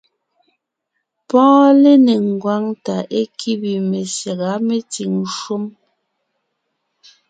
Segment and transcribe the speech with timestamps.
[1.27, 5.63] Pɔ́ɔn lénéŋ ngwáŋ tà é kíbe mezyága metsìŋ shúm.